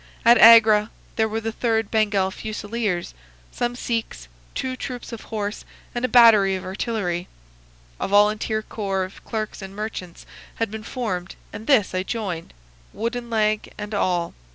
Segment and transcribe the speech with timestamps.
[0.25, 3.13] At Agra there were the 3rd Bengal Fusiliers,
[3.51, 7.27] some Sikhs, two troops of horse, and a battery of artillery.
[7.99, 10.25] A volunteer corps of clerks and merchants
[10.55, 12.55] had been formed, and this I joined,
[12.93, 14.33] wooden leg and all.